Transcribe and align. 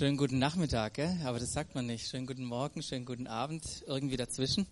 Schönen 0.00 0.16
guten 0.16 0.38
Nachmittag, 0.38 0.94
gell? 0.94 1.14
aber 1.26 1.38
das 1.38 1.52
sagt 1.52 1.74
man 1.74 1.84
nicht. 1.84 2.08
Schönen 2.08 2.26
guten 2.26 2.46
Morgen, 2.46 2.82
schönen 2.82 3.04
guten 3.04 3.26
Abend, 3.26 3.84
irgendwie 3.86 4.16
dazwischen. 4.16 4.66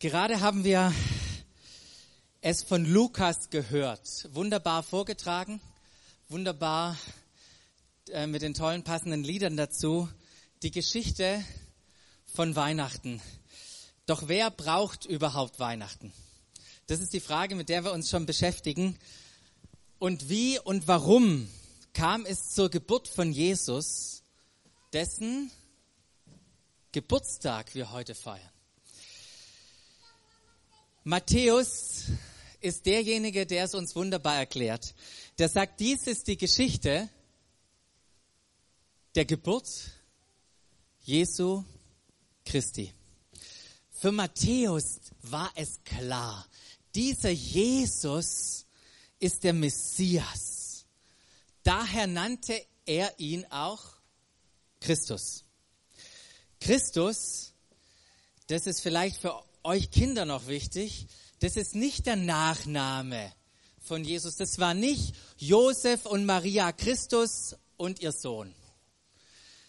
Gerade 0.00 0.40
haben 0.40 0.64
wir 0.64 0.92
es 2.40 2.64
von 2.64 2.84
Lukas 2.84 3.48
gehört. 3.48 4.28
Wunderbar 4.32 4.82
vorgetragen, 4.82 5.60
wunderbar 6.28 6.98
äh, 8.08 8.26
mit 8.26 8.42
den 8.42 8.52
tollen 8.52 8.82
passenden 8.82 9.22
Liedern 9.22 9.56
dazu. 9.56 10.08
Die 10.64 10.72
Geschichte 10.72 11.44
von 12.26 12.56
Weihnachten. 12.56 13.22
Doch 14.06 14.26
wer 14.26 14.50
braucht 14.50 15.06
überhaupt 15.06 15.60
Weihnachten? 15.60 16.12
Das 16.88 16.98
ist 16.98 17.12
die 17.12 17.20
Frage, 17.20 17.54
mit 17.54 17.68
der 17.68 17.84
wir 17.84 17.92
uns 17.92 18.10
schon 18.10 18.26
beschäftigen. 18.26 18.98
Und 20.00 20.28
wie 20.28 20.58
und 20.58 20.88
warum 20.88 21.48
kam 21.92 22.26
es 22.26 22.50
zur 22.50 22.70
Geburt 22.70 23.08
von 23.08 23.32
Jesus, 23.32 24.22
dessen 24.92 25.50
Geburtstag 26.92 27.74
wir 27.74 27.92
heute 27.92 28.14
feiern. 28.14 28.50
Matthäus 31.04 32.04
ist 32.60 32.84
derjenige, 32.86 33.46
der 33.46 33.64
es 33.64 33.74
uns 33.74 33.96
wunderbar 33.96 34.36
erklärt. 34.36 34.94
Der 35.38 35.48
sagt, 35.48 35.80
dies 35.80 36.06
ist 36.06 36.26
die 36.26 36.36
Geschichte 36.36 37.08
der 39.14 39.24
Geburt 39.24 39.68
Jesu 41.00 41.64
Christi. 42.44 42.92
Für 43.90 44.12
Matthäus 44.12 45.00
war 45.22 45.50
es 45.54 45.82
klar, 45.84 46.46
dieser 46.94 47.30
Jesus 47.30 48.66
ist 49.18 49.44
der 49.44 49.52
Messias. 49.52 50.59
Daher 51.62 52.06
nannte 52.06 52.60
er 52.86 53.18
ihn 53.18 53.44
auch 53.50 53.82
Christus. 54.80 55.44
Christus, 56.60 57.52
das 58.46 58.66
ist 58.66 58.80
vielleicht 58.80 59.16
für 59.16 59.42
euch 59.62 59.90
Kinder 59.90 60.24
noch 60.24 60.46
wichtig, 60.46 61.06
das 61.40 61.56
ist 61.56 61.74
nicht 61.74 62.06
der 62.06 62.16
Nachname 62.16 63.32
von 63.78 64.04
Jesus. 64.04 64.36
Das 64.36 64.58
war 64.58 64.74
nicht 64.74 65.14
Josef 65.38 66.06
und 66.06 66.26
Maria 66.26 66.72
Christus 66.72 67.56
und 67.76 68.00
ihr 68.00 68.12
Sohn, 68.12 68.54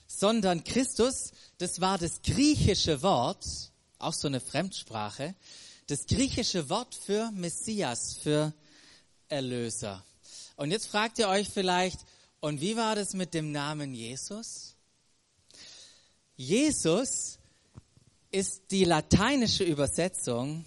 sondern 0.07 0.63
Christus, 0.63 1.31
das 1.57 1.79
war 1.79 1.97
das 1.97 2.21
griechische 2.21 3.01
Wort, 3.01 3.45
auch 3.99 4.13
so 4.13 4.27
eine 4.27 4.41
Fremdsprache, 4.41 5.35
das 5.87 6.05
griechische 6.05 6.69
Wort 6.69 6.95
für 6.95 7.31
Messias, 7.31 8.17
für 8.21 8.53
Erlöser. 9.29 10.03
Und 10.61 10.69
jetzt 10.69 10.85
fragt 10.85 11.17
ihr 11.17 11.27
euch 11.27 11.49
vielleicht, 11.49 11.97
und 12.39 12.61
wie 12.61 12.77
war 12.77 12.93
das 12.93 13.15
mit 13.15 13.33
dem 13.33 13.51
Namen 13.51 13.95
Jesus? 13.95 14.75
Jesus 16.35 17.39
ist 18.29 18.61
die 18.69 18.83
lateinische 18.83 19.63
Übersetzung 19.63 20.63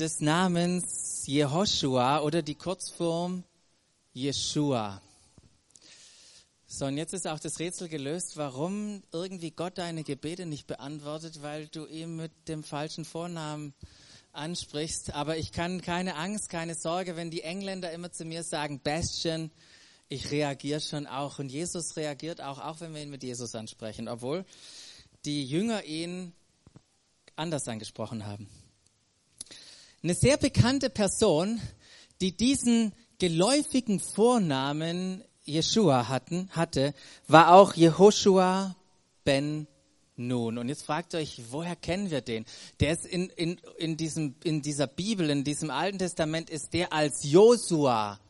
des 0.00 0.18
Namens 0.18 1.22
Jehoshua 1.26 2.22
oder 2.22 2.42
die 2.42 2.56
Kurzform 2.56 3.44
Yeshua. 4.14 5.00
So, 6.66 6.86
und 6.86 6.96
jetzt 6.96 7.14
ist 7.14 7.28
auch 7.28 7.38
das 7.38 7.60
Rätsel 7.60 7.88
gelöst, 7.88 8.36
warum 8.36 9.04
irgendwie 9.12 9.52
Gott 9.52 9.78
deine 9.78 10.02
Gebete 10.02 10.44
nicht 10.44 10.66
beantwortet, 10.66 11.40
weil 11.40 11.68
du 11.68 11.86
ihm 11.86 12.16
mit 12.16 12.32
dem 12.48 12.64
falschen 12.64 13.04
Vornamen 13.04 13.74
ansprichst. 14.34 15.14
Aber 15.14 15.36
ich 15.36 15.52
kann 15.52 15.80
keine 15.80 16.16
Angst, 16.16 16.48
keine 16.48 16.74
Sorge, 16.74 17.16
wenn 17.16 17.30
die 17.30 17.42
Engländer 17.42 17.92
immer 17.92 18.12
zu 18.12 18.24
mir 18.24 18.42
sagen, 18.42 18.80
Bastian, 18.82 19.50
ich 20.08 20.30
reagiere 20.30 20.80
schon 20.80 21.06
auch. 21.06 21.38
Und 21.38 21.50
Jesus 21.50 21.96
reagiert 21.96 22.40
auch, 22.40 22.58
auch 22.58 22.80
wenn 22.80 22.94
wir 22.94 23.02
ihn 23.02 23.10
mit 23.10 23.22
Jesus 23.22 23.54
ansprechen, 23.54 24.08
obwohl 24.08 24.44
die 25.24 25.44
Jünger 25.44 25.84
ihn 25.84 26.32
anders 27.36 27.66
angesprochen 27.68 28.26
haben. 28.26 28.48
Eine 30.02 30.14
sehr 30.14 30.36
bekannte 30.36 30.90
Person, 30.90 31.60
die 32.20 32.36
diesen 32.36 32.92
geläufigen 33.18 34.00
Vornamen 34.00 35.24
Jeshua 35.44 36.08
hatten, 36.08 36.48
hatte, 36.50 36.94
war 37.26 37.54
auch 37.54 37.74
Jehoshua 37.74 38.76
ben 39.24 39.66
nun. 40.16 40.58
Und 40.58 40.68
jetzt 40.68 40.84
fragt 40.84 41.14
euch, 41.14 41.42
woher 41.50 41.76
kennen 41.76 42.10
wir 42.10 42.20
den? 42.20 42.44
Der 42.80 42.92
ist 42.92 43.06
in, 43.06 43.28
in, 43.30 43.60
in, 43.78 43.96
diesem, 43.96 44.34
in 44.44 44.62
dieser 44.62 44.86
Bibel, 44.86 45.30
in 45.30 45.44
diesem 45.44 45.70
Alten 45.70 45.98
Testament, 45.98 46.50
ist 46.50 46.72
der 46.72 46.92
als 46.92 47.24
Josua 47.24 48.20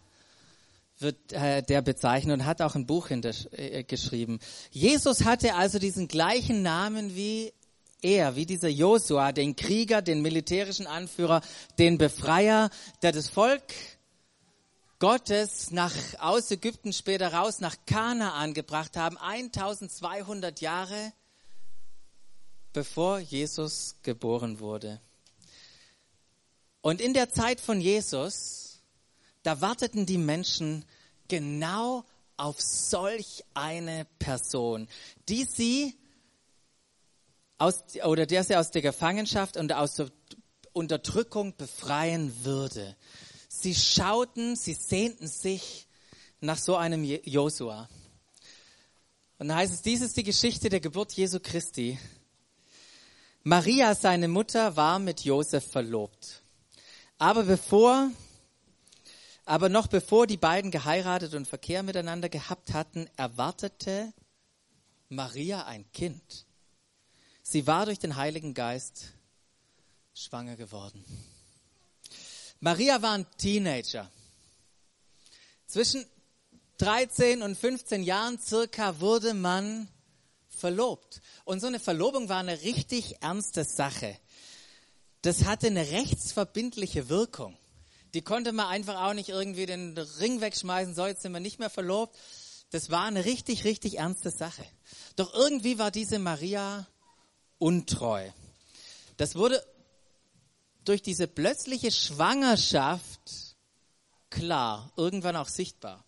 wird 0.98 1.32
äh, 1.32 1.62
der 1.62 1.82
bezeichnet 1.82 2.40
und 2.40 2.46
hat 2.46 2.62
auch 2.62 2.76
ein 2.76 2.86
Buch 2.86 3.10
äh, 3.10 3.82
geschrieben. 3.82 4.38
Jesus 4.70 5.24
hatte 5.24 5.54
also 5.54 5.78
diesen 5.78 6.08
gleichen 6.08 6.62
Namen 6.62 7.16
wie 7.16 7.52
er, 8.00 8.36
wie 8.36 8.46
dieser 8.46 8.68
Josua, 8.68 9.32
den 9.32 9.56
Krieger, 9.56 10.02
den 10.02 10.22
militärischen 10.22 10.86
Anführer, 10.86 11.40
den 11.78 11.98
Befreier, 11.98 12.70
der 13.02 13.12
das 13.12 13.28
Volk 13.28 13.62
Gottes 14.98 15.70
nach, 15.70 15.92
aus 16.18 16.50
Ägypten 16.50 16.92
später 16.92 17.32
raus 17.32 17.60
nach 17.60 17.76
Kanaan 17.86 18.54
gebracht 18.54 18.96
haben, 18.96 19.18
1200 19.18 20.60
Jahre 20.60 21.12
bevor 22.74 23.20
Jesus 23.20 23.96
geboren 24.02 24.60
wurde. 24.60 25.00
Und 26.82 27.00
in 27.00 27.14
der 27.14 27.30
Zeit 27.30 27.62
von 27.62 27.80
Jesus, 27.80 28.82
da 29.42 29.62
warteten 29.62 30.04
die 30.04 30.18
Menschen 30.18 30.84
genau 31.28 32.04
auf 32.36 32.60
solch 32.60 33.42
eine 33.54 34.06
Person, 34.18 34.88
die 35.30 35.44
sie 35.44 35.96
aus, 37.56 37.84
oder 38.04 38.26
der 38.26 38.44
sie 38.44 38.56
aus 38.56 38.70
der 38.70 38.82
Gefangenschaft 38.82 39.56
und 39.56 39.72
aus 39.72 39.94
der 39.94 40.10
Unterdrückung 40.74 41.56
befreien 41.56 42.44
würde. 42.44 42.96
Sie 43.48 43.74
schauten, 43.74 44.56
sie 44.56 44.74
sehnten 44.74 45.28
sich 45.28 45.86
nach 46.40 46.58
so 46.58 46.76
einem 46.76 47.04
Josua. 47.04 47.88
Und 49.38 49.48
da 49.48 49.56
heißt 49.56 49.72
es, 49.72 49.82
dies 49.82 50.00
ist 50.00 50.16
die 50.16 50.24
Geschichte 50.24 50.68
der 50.68 50.80
Geburt 50.80 51.12
Jesu 51.12 51.38
Christi. 51.40 51.98
Maria, 53.46 53.94
seine 53.94 54.26
Mutter, 54.26 54.74
war 54.74 54.98
mit 54.98 55.20
Josef 55.20 55.70
verlobt. 55.70 56.42
Aber 57.18 57.42
bevor, 57.42 58.10
aber 59.44 59.68
noch 59.68 59.86
bevor 59.86 60.26
die 60.26 60.38
beiden 60.38 60.70
geheiratet 60.70 61.34
und 61.34 61.46
Verkehr 61.46 61.82
miteinander 61.82 62.30
gehabt 62.30 62.72
hatten, 62.72 63.06
erwartete 63.18 64.14
Maria 65.10 65.66
ein 65.66 65.84
Kind. 65.92 66.46
Sie 67.42 67.66
war 67.66 67.84
durch 67.84 67.98
den 67.98 68.16
Heiligen 68.16 68.54
Geist 68.54 69.12
schwanger 70.14 70.56
geworden. 70.56 71.04
Maria 72.60 73.02
war 73.02 73.12
ein 73.12 73.26
Teenager. 73.36 74.10
Zwischen 75.66 76.06
13 76.78 77.42
und 77.42 77.58
15 77.58 78.04
Jahren 78.04 78.38
circa 78.38 79.00
wurde 79.00 79.34
man 79.34 79.86
verlobt. 80.54 81.20
Und 81.44 81.60
so 81.60 81.66
eine 81.66 81.80
Verlobung 81.80 82.28
war 82.28 82.38
eine 82.38 82.62
richtig 82.62 83.22
ernste 83.22 83.64
Sache. 83.64 84.16
Das 85.22 85.44
hatte 85.44 85.68
eine 85.68 85.90
rechtsverbindliche 85.90 87.08
Wirkung. 87.08 87.56
Die 88.14 88.22
konnte 88.22 88.52
man 88.52 88.66
einfach 88.66 89.02
auch 89.02 89.14
nicht 89.14 89.28
irgendwie 89.28 89.66
den 89.66 89.96
Ring 89.96 90.40
wegschmeißen, 90.40 90.94
so 90.94 91.06
jetzt 91.06 91.22
sind 91.22 91.32
wir 91.32 91.40
nicht 91.40 91.58
mehr 91.58 91.70
verlobt. 91.70 92.16
Das 92.70 92.90
war 92.90 93.04
eine 93.04 93.24
richtig, 93.24 93.64
richtig 93.64 93.98
ernste 93.98 94.30
Sache. 94.30 94.64
Doch 95.16 95.32
irgendwie 95.34 95.78
war 95.78 95.90
diese 95.90 96.18
Maria 96.18 96.86
untreu. 97.58 98.28
Das 99.16 99.34
wurde 99.34 99.64
durch 100.84 101.02
diese 101.02 101.26
plötzliche 101.26 101.90
Schwangerschaft 101.90 103.54
klar, 104.30 104.92
irgendwann 104.96 105.36
auch 105.36 105.48
sichtbar. 105.48 106.03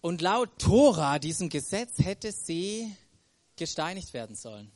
Und 0.00 0.20
laut 0.22 0.58
Tora, 0.60 1.18
diesem 1.18 1.48
Gesetz, 1.48 1.98
hätte 1.98 2.30
sie 2.30 2.94
gesteinigt 3.56 4.12
werden 4.12 4.36
sollen. 4.36 4.70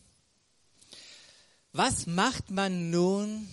Was 1.72 2.06
macht 2.06 2.50
man 2.50 2.90
nun 2.90 3.48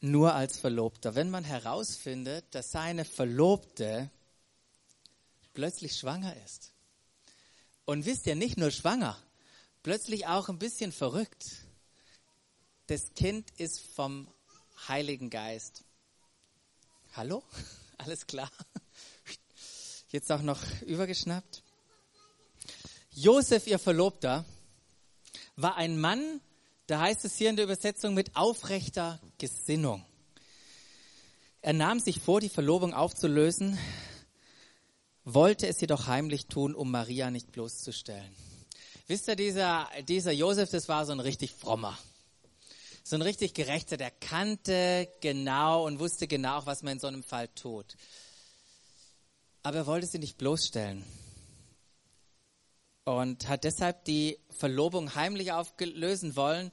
nur 0.00 0.32
als 0.34 0.58
Verlobter, 0.58 1.14
wenn 1.16 1.28
man 1.28 1.44
herausfindet, 1.44 2.46
dass 2.54 2.70
seine 2.70 3.04
Verlobte 3.04 4.10
plötzlich 5.54 5.96
schwanger 5.96 6.36
ist? 6.44 6.72
Und 7.84 8.06
wisst 8.06 8.26
ihr, 8.26 8.36
nicht 8.36 8.56
nur 8.56 8.70
schwanger, 8.70 9.20
plötzlich 9.82 10.28
auch 10.28 10.48
ein 10.48 10.60
bisschen 10.60 10.92
verrückt. 10.92 11.64
Das 12.86 13.12
Kind 13.14 13.50
ist 13.58 13.80
vom 13.80 14.28
Heiligen 14.86 15.30
Geist. 15.30 15.82
Hallo? 17.14 17.42
Alles 17.98 18.26
klar? 18.28 18.50
Jetzt 20.12 20.32
auch 20.32 20.42
noch 20.42 20.60
übergeschnappt. 20.82 21.62
Josef, 23.12 23.68
ihr 23.68 23.78
Verlobter, 23.78 24.44
war 25.54 25.76
ein 25.76 26.00
Mann, 26.00 26.40
da 26.88 27.00
heißt 27.00 27.24
es 27.24 27.36
hier 27.36 27.48
in 27.48 27.54
der 27.54 27.64
Übersetzung, 27.64 28.14
mit 28.14 28.34
aufrechter 28.34 29.20
Gesinnung. 29.38 30.04
Er 31.62 31.74
nahm 31.74 32.00
sich 32.00 32.18
vor, 32.18 32.40
die 32.40 32.48
Verlobung 32.48 32.92
aufzulösen, 32.92 33.78
wollte 35.24 35.68
es 35.68 35.80
jedoch 35.80 36.08
heimlich 36.08 36.46
tun, 36.46 36.74
um 36.74 36.90
Maria 36.90 37.30
nicht 37.30 37.52
bloßzustellen. 37.52 38.34
Wisst 39.06 39.28
ihr, 39.28 39.36
dieser, 39.36 39.88
dieser 40.08 40.32
Josef, 40.32 40.70
das 40.70 40.88
war 40.88 41.06
so 41.06 41.12
ein 41.12 41.20
richtig 41.20 41.52
frommer. 41.52 41.96
So 43.04 43.14
ein 43.14 43.22
richtig 43.22 43.54
gerechter, 43.54 43.96
der 43.96 44.10
kannte 44.10 45.08
genau 45.20 45.86
und 45.86 46.00
wusste 46.00 46.26
genau, 46.26 46.66
was 46.66 46.82
man 46.82 46.94
in 46.94 46.98
so 46.98 47.06
einem 47.06 47.22
Fall 47.22 47.46
tut. 47.46 47.96
Aber 49.62 49.78
er 49.78 49.86
wollte 49.86 50.06
sie 50.06 50.18
nicht 50.18 50.38
bloßstellen. 50.38 51.04
Und 53.04 53.48
hat 53.48 53.64
deshalb 53.64 54.04
die 54.04 54.38
Verlobung 54.50 55.14
heimlich 55.14 55.52
auflösen 55.52 56.36
wollen, 56.36 56.70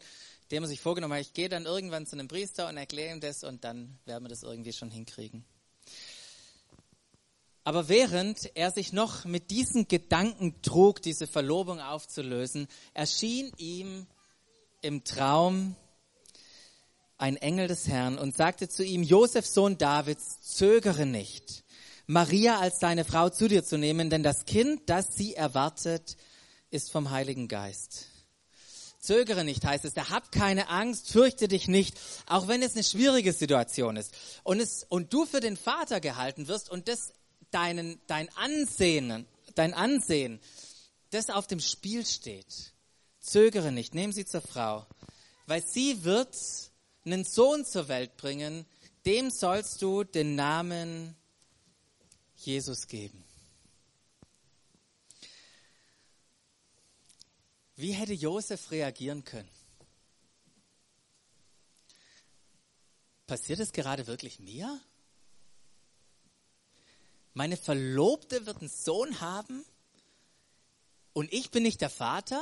dem 0.52 0.64
er 0.64 0.68
sich 0.68 0.80
vorgenommen 0.80 1.14
hat, 1.14 1.22
ich 1.22 1.34
gehe 1.34 1.50
dann 1.50 1.66
irgendwann 1.66 2.06
zu 2.06 2.16
einem 2.16 2.28
Priester 2.28 2.70
und 2.70 2.78
erkläre 2.78 3.14
ihm 3.14 3.22
das 3.22 3.44
und 3.44 3.64
dann 3.64 3.98
werden 4.06 4.24
wir 4.24 4.30
das 4.30 4.44
irgendwie 4.44 4.74
schon 4.74 4.92
hinkriegen. 4.92 5.46
Aber 7.64 7.90
während 7.90 8.56
er 8.56 8.72
sich 8.72 8.94
noch 8.94 9.26
mit 9.26 9.52
diesen 9.52 9.90
Gedanken 9.90 10.62
trug, 10.62 11.02
diese 11.02 11.28
Verlobung 11.28 11.82
aufzulösen, 11.82 12.68
erschien 12.94 13.52
ihm 13.58 14.08
im 14.82 15.04
Traum 15.04 15.76
ein 17.18 17.36
Engel 17.36 17.68
des 17.68 17.90
Herrn 17.90 18.18
und 18.18 18.38
sagte 18.38 18.70
zu 18.70 18.86
ihm, 18.86 19.04
Josef, 19.04 19.46
Sohn 19.46 19.78
Davids, 19.78 20.40
zögere 20.42 21.06
nicht, 21.06 21.66
Maria 22.08 22.60
als 22.60 22.80
deine 22.80 23.04
Frau 23.04 23.30
zu 23.30 23.50
dir 23.50 23.66
zu 23.66 23.78
nehmen, 23.78 24.10
denn 24.10 24.24
das 24.24 24.46
Kind, 24.46 24.90
das 24.90 25.16
sie 25.16 25.36
erwartet, 25.36 26.16
ist 26.70 26.90
vom 26.92 27.12
Heiligen 27.12 27.50
Geist. 27.50 28.08
Zögere 29.00 29.44
nicht, 29.44 29.64
heißt 29.64 29.86
es. 29.86 29.94
Da 29.94 30.10
hab 30.10 30.32
keine 30.32 30.70
Angst, 30.70 31.12
fürchte 31.12 31.48
dich 31.48 31.68
nicht, 31.68 32.00
auch 32.26 32.48
wenn 32.48 32.62
es 32.62 32.74
eine 32.74 32.84
schwierige 32.84 33.34
Situation 33.34 33.98
ist. 33.98 34.14
Und, 34.44 34.60
es, 34.60 34.86
und 34.88 35.14
du 35.14 35.26
für 35.26 35.42
den 35.42 35.58
Vater 35.58 36.00
gehalten 36.00 36.48
wirst 36.48 36.70
und 36.70 36.88
das 36.88 37.14
deinen, 37.52 38.02
dein 38.08 38.30
Ansehen, 38.36 39.26
dein 39.56 39.74
Ansehen, 39.74 40.40
das 41.12 41.30
auf 41.30 41.46
dem 41.48 41.60
Spiel 41.60 42.06
steht. 42.06 42.74
Zögere 43.20 43.72
nicht, 43.72 43.96
nimm 43.96 44.14
sie 44.14 44.26
zur 44.26 44.42
Frau, 44.42 44.86
weil 45.46 45.64
sie 45.64 46.04
wird 46.04 46.36
einen 47.06 47.26
Sohn 47.26 47.66
zur 47.66 47.88
Welt 47.90 48.16
bringen, 48.18 48.66
dem 49.06 49.30
sollst 49.30 49.82
du 49.82 50.04
den 50.04 50.36
Namen 50.36 51.16
Jesus 52.48 52.88
geben. 52.88 53.24
Wie 57.76 57.92
hätte 57.92 58.14
Josef 58.14 58.72
reagieren 58.72 59.24
können? 59.24 59.50
Passiert 63.28 63.60
es 63.60 63.72
gerade 63.72 64.08
wirklich 64.08 64.40
mir? 64.40 64.82
meine 67.38 67.56
Verlobte 67.56 68.48
wird 68.48 68.62
einen 68.62 68.70
Sohn 68.70 69.22
haben 69.22 69.64
und 71.14 71.32
ich 71.32 71.52
bin 71.52 71.62
nicht 71.62 71.82
der 71.82 71.92
Vater, 71.92 72.42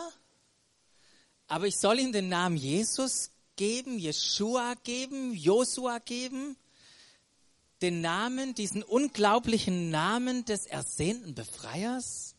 aber 1.47 1.67
ich 1.67 1.77
soll 1.77 1.99
ihm 1.99 2.13
den 2.13 2.29
Namen 2.29 2.55
Jesus 2.55 3.31
geben, 3.57 3.99
Jeshua 3.99 4.75
geben, 4.85 5.33
Josua 5.33 5.99
geben, 5.99 6.55
den 7.81 8.01
Namen, 8.01 8.55
diesen 8.55 8.83
unglaublichen 8.83 9.89
Namen 9.89 10.45
des 10.45 10.65
ersehnten 10.65 11.35
Befreiers? 11.35 12.35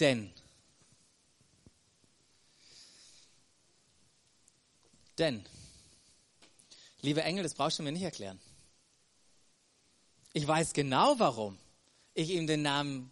Denn, 0.00 0.32
denn, 5.18 5.44
liebe 7.00 7.22
Engel, 7.22 7.42
das 7.42 7.54
brauchst 7.54 7.80
du 7.80 7.82
mir 7.82 7.90
nicht 7.90 8.02
erklären. 8.02 8.38
Ich 10.32 10.46
weiß 10.46 10.72
genau, 10.72 11.18
warum 11.18 11.58
ich 12.14 12.30
ihm 12.30 12.46
den 12.46 12.62
Namen 12.62 13.10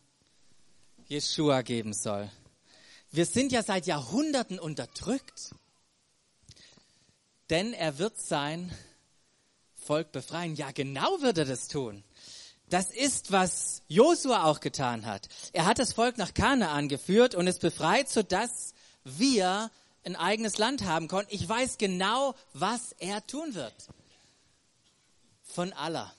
Jeshua 1.09 1.63
geben 1.63 1.93
soll. 1.93 2.31
Wir 3.11 3.27
sind 3.27 3.51
ja 3.53 3.63
seit 3.63 3.87
Jahrhunderten 3.87 4.59
unterdrückt. 4.59 5.55
Denn 7.51 7.73
er 7.73 7.99
wird 7.99 8.19
sein 8.19 8.73
Volk 9.75 10.13
befreien. 10.13 10.57
Ja, 10.57 10.73
genau 10.73 11.21
wird 11.23 11.39
er 11.39 11.45
das 11.45 11.69
tun. 11.69 12.03
Das 12.69 12.91
ist, 12.91 13.31
was 13.31 13.83
Josua 13.87 14.45
auch 14.45 14.59
getan 14.59 15.07
hat. 15.07 15.29
Er 15.53 15.67
hat 15.67 15.79
das 15.79 15.93
Volk 15.93 16.19
nach 16.19 16.35
Kanaan 16.35 16.89
geführt 16.89 17.37
und 17.37 17.47
es 17.47 17.61
befreit, 17.61 18.09
sodass 18.09 18.75
wir 19.05 19.71
ein 20.05 20.17
eigenes 20.17 20.59
Land 20.59 20.85
haben 20.85 21.07
konnten. 21.07 21.33
Ich 21.33 21.49
weiß 21.49 21.79
genau, 21.79 22.35
was 22.53 22.93
er 22.99 23.25
tun 23.27 23.55
wird. 23.55 23.75
Von 25.43 25.73
aller. 25.73 26.13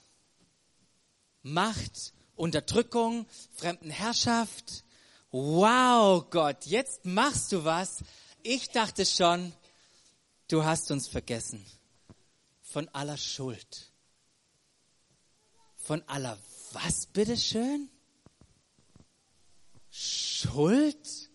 Macht, 1.43 2.13
Unterdrückung, 2.35 3.25
Fremdenherrschaft. 3.55 4.85
Wow, 5.31 6.29
Gott, 6.29 6.65
jetzt 6.65 7.03
machst 7.05 7.51
du 7.51 7.65
was. 7.65 7.99
Ich 8.43 8.69
dachte 8.69 9.05
schon, 9.05 9.53
du 10.47 10.63
hast 10.63 10.91
uns 10.91 11.07
vergessen. 11.07 11.65
Von 12.61 12.89
aller 12.89 13.17
Schuld. 13.17 13.91
Von 15.75 16.03
aller 16.07 16.37
was, 16.73 17.05
bitteschön? 17.07 17.89
Schuld? 19.89 21.29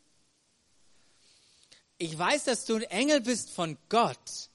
Ich 1.99 2.19
weiß, 2.19 2.44
dass 2.44 2.64
du 2.64 2.76
ein 2.76 2.82
Engel 2.82 3.20
bist 3.20 3.50
von 3.50 3.79
Gott, 3.88 4.50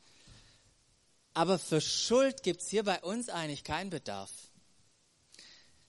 aber 1.33 1.57
für 1.57 1.81
Schuld 1.81 2.43
gibt's 2.43 2.67
hier 2.67 2.83
bei 2.83 3.01
uns 3.01 3.29
eigentlich 3.29 3.63
keinen 3.63 3.89
Bedarf. 3.89 4.31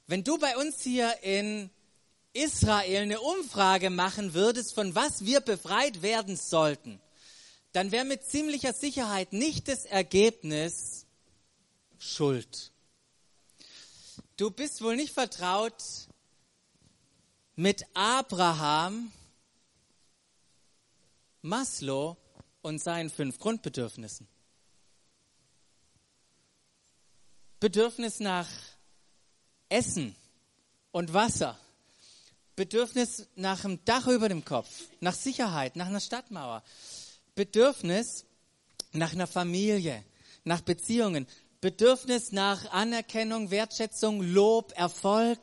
Wenn 0.07 0.25
du 0.25 0.39
bei 0.39 0.57
uns 0.57 0.83
hier 0.83 1.23
in 1.23 1.71
Israel 2.33 3.03
eine 3.03 3.21
Umfrage 3.21 3.91
machen 3.91 4.35
würdest, 4.35 4.75
von 4.75 4.95
was 4.95 5.25
wir 5.25 5.41
befreit 5.41 6.03
werden 6.03 6.37
sollten, 6.37 7.01
dann 7.73 7.93
wäre 7.93 8.05
mit 8.05 8.25
ziemlicher 8.25 8.73
Sicherheit 8.73 9.33
nicht 9.33 9.69
das 9.69 9.85
Ergebnis 9.85 11.07
Schuld. 11.99 12.73
Du 14.37 14.51
bist 14.51 14.83
wohl 14.83 14.97
nicht 14.97 15.13
vertraut 15.13 15.83
mit 17.57 17.85
Abraham, 17.95 19.11
Maslow 21.43 22.17
und 22.63 22.81
seinen 22.81 23.11
fünf 23.11 23.39
Grundbedürfnissen. 23.39 24.29
Bedürfnis 27.59 28.21
nach 28.21 28.49
Essen 29.69 30.15
und 30.93 31.13
Wasser, 31.13 31.59
Bedürfnis 32.55 33.27
nach 33.35 33.65
einem 33.65 33.85
Dach 33.85 34.07
über 34.07 34.29
dem 34.29 34.45
Kopf, 34.45 34.69
nach 35.01 35.15
Sicherheit, 35.15 35.75
nach 35.75 35.87
einer 35.87 36.01
Stadtmauer, 36.01 36.63
Bedürfnis 37.39 38.27
nach 38.91 39.13
einer 39.13 39.29
Familie, 39.29 40.05
nach 40.43 40.61
Beziehungen, 40.61 41.29
Bedürfnis 41.61 42.33
nach 42.33 42.73
Anerkennung, 42.73 43.53
Wertschätzung, 43.53 44.23
Lob, 44.23 44.73
Erfolg, 44.77 45.39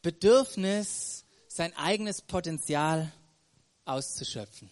Bedürfnis, 0.00 1.26
sein 1.46 1.76
eigenes 1.76 2.22
Potenzial 2.22 3.12
auszuschöpfen. 3.84 4.70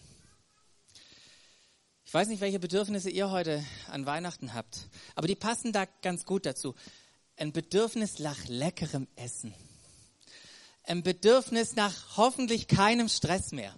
Ich 2.03 2.15
weiß 2.15 2.29
nicht, 2.29 2.41
welche 2.41 2.57
Bedürfnisse 2.57 3.11
ihr 3.11 3.29
heute 3.29 3.63
an 3.91 4.07
Weihnachten 4.07 4.55
habt, 4.55 4.89
aber 5.13 5.27
die 5.27 5.35
passen 5.35 5.71
da 5.71 5.85
ganz 6.01 6.25
gut 6.25 6.47
dazu. 6.47 6.73
Ein 7.35 7.51
Bedürfnis 7.51 8.17
nach 8.17 8.47
leckerem 8.47 9.07
Essen, 9.17 9.53
ein 10.81 11.03
Bedürfnis 11.03 11.75
nach 11.75 12.17
hoffentlich 12.17 12.67
keinem 12.67 13.07
Stress 13.07 13.51
mehr. 13.51 13.75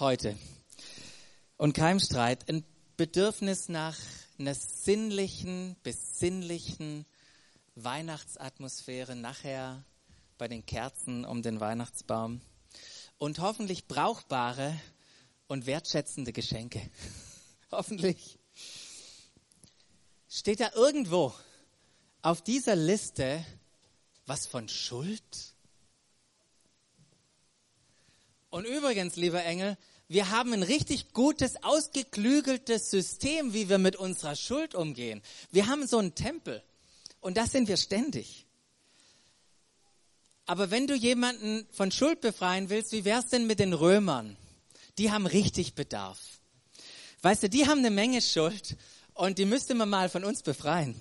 Heute 0.00 0.36
und 1.60 1.74
keinem 1.74 2.00
Streit, 2.00 2.48
ein 2.48 2.64
Bedürfnis 2.96 3.68
nach 3.68 3.98
einer 4.38 4.54
sinnlichen, 4.54 5.76
besinnlichen 5.82 7.04
Weihnachtsatmosphäre 7.74 9.14
nachher 9.14 9.84
bei 10.38 10.48
den 10.48 10.64
Kerzen 10.64 11.26
um 11.26 11.42
den 11.42 11.60
Weihnachtsbaum 11.60 12.40
und 13.18 13.40
hoffentlich 13.40 13.86
brauchbare 13.86 14.74
und 15.48 15.66
wertschätzende 15.66 16.32
Geschenke. 16.32 16.80
hoffentlich. 17.70 18.38
Steht 20.30 20.60
da 20.60 20.70
irgendwo 20.74 21.34
auf 22.22 22.40
dieser 22.40 22.74
Liste 22.74 23.44
was 24.24 24.46
von 24.46 24.66
Schuld? 24.66 25.54
Und 28.48 28.64
übrigens, 28.64 29.16
lieber 29.16 29.44
Engel, 29.44 29.76
wir 30.10 30.30
haben 30.30 30.52
ein 30.52 30.64
richtig 30.64 31.12
gutes, 31.12 31.62
ausgeklügeltes 31.62 32.90
System, 32.90 33.54
wie 33.54 33.68
wir 33.68 33.78
mit 33.78 33.94
unserer 33.94 34.34
Schuld 34.34 34.74
umgehen. 34.74 35.22
Wir 35.52 35.68
haben 35.68 35.86
so 35.86 35.98
einen 35.98 36.16
Tempel 36.16 36.64
und 37.20 37.36
das 37.36 37.52
sind 37.52 37.68
wir 37.68 37.76
ständig. 37.76 38.44
Aber 40.46 40.72
wenn 40.72 40.88
du 40.88 40.96
jemanden 40.96 41.64
von 41.70 41.92
Schuld 41.92 42.20
befreien 42.20 42.70
willst, 42.70 42.90
wie 42.90 43.04
wär's 43.04 43.28
denn 43.28 43.46
mit 43.46 43.60
den 43.60 43.72
Römern? 43.72 44.36
Die 44.98 45.12
haben 45.12 45.26
richtig 45.26 45.76
Bedarf. 45.76 46.18
Weißt 47.22 47.44
du, 47.44 47.48
die 47.48 47.68
haben 47.68 47.78
eine 47.78 47.92
Menge 47.92 48.20
Schuld 48.20 48.76
und 49.14 49.38
die 49.38 49.44
müsste 49.44 49.76
man 49.76 49.90
mal 49.90 50.08
von 50.08 50.24
uns 50.24 50.42
befreien. 50.42 51.00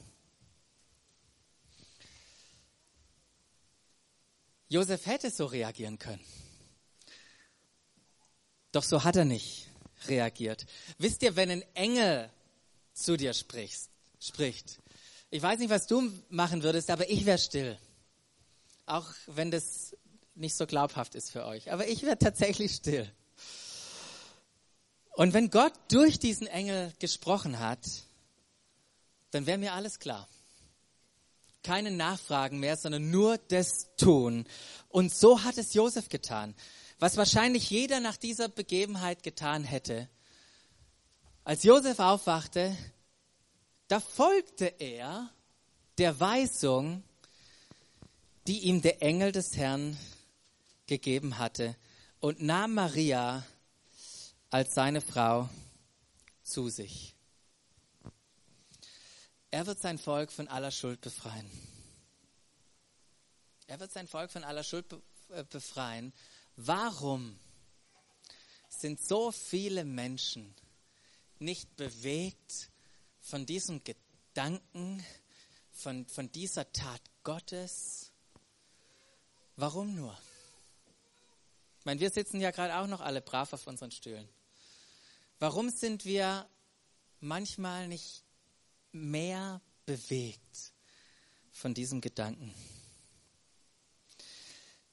Josef 4.67 5.07
hätte 5.07 5.31
so 5.31 5.47
reagieren 5.47 5.97
können. 5.97 6.23
Doch 8.71 8.83
so 8.83 9.03
hat 9.03 9.15
er 9.15 9.25
nicht 9.25 9.67
reagiert. 10.07 10.65
Wisst 10.97 11.23
ihr, 11.23 11.35
wenn 11.35 11.49
ein 11.49 11.63
Engel 11.75 12.29
zu 12.93 13.17
dir 13.17 13.33
sprichst, 13.33 13.89
spricht, 14.19 14.79
ich 15.31 15.41
weiß 15.41 15.59
nicht, 15.59 15.69
was 15.69 15.87
du 15.87 16.11
machen 16.29 16.63
würdest, 16.63 16.89
aber 16.89 17.09
ich 17.09 17.25
wäre 17.25 17.37
still. 17.37 17.77
Auch 18.85 19.05
wenn 19.27 19.51
das 19.51 19.95
nicht 20.33 20.55
so 20.55 20.65
glaubhaft 20.65 21.15
ist 21.15 21.29
für 21.29 21.45
euch. 21.45 21.71
Aber 21.71 21.87
ich 21.87 22.01
wäre 22.01 22.17
tatsächlich 22.17 22.73
still. 22.73 23.11
Und 25.11 25.33
wenn 25.33 25.49
Gott 25.49 25.73
durch 25.89 26.17
diesen 26.17 26.47
Engel 26.47 26.93
gesprochen 26.99 27.59
hat, 27.59 27.85
dann 29.31 29.45
wäre 29.45 29.57
mir 29.57 29.73
alles 29.73 29.99
klar. 29.99 30.27
Keine 31.61 31.91
Nachfragen 31.91 32.59
mehr, 32.59 32.77
sondern 32.77 33.11
nur 33.11 33.37
das 33.37 33.89
tun. 33.97 34.47
Und 34.87 35.13
so 35.13 35.43
hat 35.43 35.57
es 35.57 35.73
Josef 35.73 36.09
getan. 36.09 36.55
Was 36.99 37.15
wahrscheinlich 37.17 37.69
jeder 37.69 38.01
nach 38.01 38.17
dieser 38.17 38.49
Begebenheit 38.49 39.23
getan 39.23 39.63
hätte. 39.63 40.09
Als 41.45 41.63
Josef 41.63 41.99
aufwachte, 41.99 42.75
da 43.87 43.99
folgte 43.99 44.65
er 44.65 45.29
der 45.97 46.19
Weisung, 46.19 47.03
die 48.47 48.59
ihm 48.59 48.81
der 48.81 49.01
Engel 49.01 49.31
des 49.31 49.55
Herrn 49.55 49.97
gegeben 50.87 51.37
hatte 51.37 51.75
und 52.19 52.41
nahm 52.41 52.73
Maria 52.73 53.45
als 54.49 54.73
seine 54.73 55.01
Frau 55.01 55.49
zu 56.43 56.69
sich. 56.69 57.15
Er 59.51 59.65
wird 59.65 59.79
sein 59.79 59.97
Volk 59.97 60.31
von 60.31 60.47
aller 60.47 60.71
Schuld 60.71 61.01
befreien. 61.01 61.49
Er 63.67 63.79
wird 63.79 63.91
sein 63.91 64.07
Volk 64.07 64.31
von 64.31 64.43
aller 64.43 64.63
Schuld 64.63 64.85
äh, 65.29 65.43
befreien. 65.43 66.13
Warum 66.55 67.39
sind 68.69 69.01
so 69.01 69.31
viele 69.31 69.83
Menschen 69.85 70.53
nicht 71.39 71.75
bewegt 71.75 72.69
von 73.19 73.45
diesem 73.45 73.83
Gedanken, 73.83 75.03
von, 75.71 76.05
von 76.07 76.31
dieser 76.31 76.71
Tat 76.71 77.01
Gottes? 77.23 78.11
Warum 79.55 79.95
nur? 79.95 80.17
Ich 81.79 81.85
meine, 81.85 81.99
wir 81.99 82.09
sitzen 82.09 82.41
ja 82.41 82.51
gerade 82.51 82.77
auch 82.77 82.87
noch 82.87 83.01
alle 83.01 83.21
brav 83.21 83.53
auf 83.53 83.67
unseren 83.67 83.91
Stühlen. 83.91 84.27
Warum 85.39 85.69
sind 85.69 86.05
wir 86.05 86.47
manchmal 87.21 87.87
nicht 87.87 88.23
mehr 88.91 89.61
bewegt 89.85 90.73
von 91.51 91.73
diesem 91.73 92.01
Gedanken? 92.01 92.53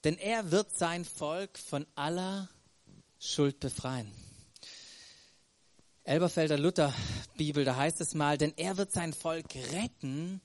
Denn 0.06 0.18
er 0.18 0.52
wird 0.52 0.70
sein 0.72 1.04
Volk 1.04 1.58
von 1.58 1.84
aller 1.96 2.48
Schuld 3.18 3.58
befreien. 3.58 4.12
Elberfelder 6.04 6.56
Luther 6.56 6.94
Bibel, 7.36 7.64
da 7.64 7.74
heißt 7.74 8.00
es 8.00 8.14
mal, 8.14 8.38
denn 8.38 8.54
er 8.56 8.76
wird 8.76 8.92
sein 8.92 9.12
Volk 9.12 9.52
retten 9.72 10.40